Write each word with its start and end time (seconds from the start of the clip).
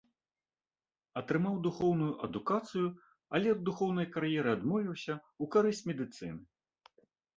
Атрымаў 1.19 1.55
духоўную 1.67 2.07
адукацыю, 2.27 2.87
але 3.37 3.47
ад 3.57 3.61
духоўнай 3.69 4.07
кар'еры 4.15 4.49
адмовіўся 4.57 5.13
ў 5.15 5.43
карысць 5.57 5.87
медыцыны. 5.91 6.39